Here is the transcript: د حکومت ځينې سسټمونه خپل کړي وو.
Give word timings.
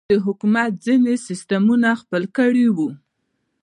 د 0.09 0.13
حکومت 0.25 0.71
ځينې 0.85 1.13
سسټمونه 1.27 1.89
خپل 2.01 2.23
کړي 2.37 2.65
وو. 2.75 2.89